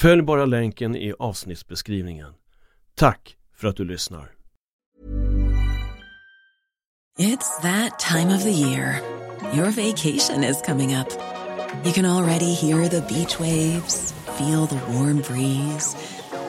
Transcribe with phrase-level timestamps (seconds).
[0.00, 2.32] Följ bara länken i avsnittsbeskrivningen.
[2.94, 4.30] Tack för att du lyssnar.
[7.18, 9.02] It's that time of the year.
[9.54, 11.08] Your vacation is coming up.
[11.84, 15.96] You can already hear the beach waves, feel the warm breeze,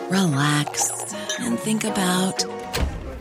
[0.10, 0.92] relax
[1.40, 2.46] and think about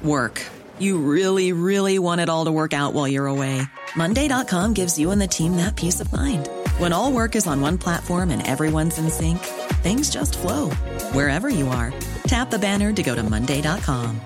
[0.02, 0.46] work.
[0.78, 3.62] You really, really want it all to work out while you're away.
[3.96, 6.48] Monday.com gives you and the team that peace of mind.
[6.78, 9.38] When all work is on one platform and everyone's in sync,
[9.82, 10.70] things just flow
[11.12, 11.92] wherever you are.
[12.24, 14.20] Tap the banner to go to Monday.com.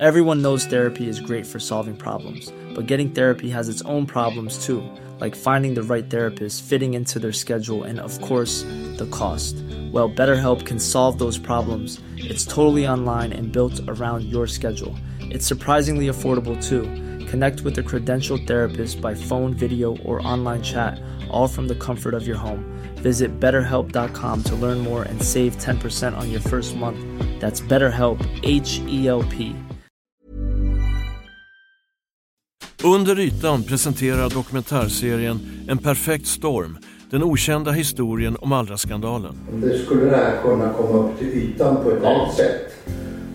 [0.00, 4.64] Everyone knows therapy is great for solving problems, but getting therapy has its own problems
[4.64, 4.82] too,
[5.18, 8.62] like finding the right therapist, fitting into their schedule, and of course,
[8.96, 9.56] the cost.
[9.92, 12.00] Well, BetterHelp can solve those problems.
[12.16, 14.96] It's totally online and built around your schedule.
[15.20, 16.84] It's surprisingly affordable too.
[17.30, 21.00] Connect with a credentialed therapist by phone, video, or online chat,
[21.30, 22.64] all from the comfort of your home.
[23.02, 26.98] Visit betterhelp.com to learn more and save 10% on your first month.
[27.40, 29.54] That's BetterHelp, H E L P.
[32.84, 36.78] Under ytan presenterar dokumentärserien En perfekt storm
[37.10, 39.34] den okända historien om Allra-skandalen.
[39.62, 42.72] Det skulle det här kunna komma upp till ytan på ett annat sätt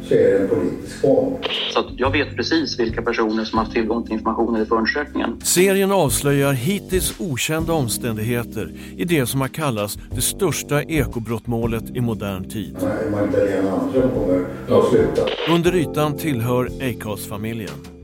[0.07, 1.45] så är det en politisk bomb.
[1.73, 5.41] Så att jag vet precis vilka personer som har haft tillgång till informationen i förundersökningen.
[5.41, 12.49] Serien avslöjar hittills okända omständigheter i det som har kallats det största ekobrottmålet i modern
[12.49, 12.77] tid.
[13.11, 14.45] Magdalena Andersson kommer
[14.79, 15.21] att sluta.
[15.49, 17.95] Under ytan tillhör Acast-familjen.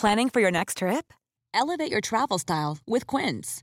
[0.00, 1.12] Planning for your next trip?
[1.54, 3.62] Elevate your travel style with Quince.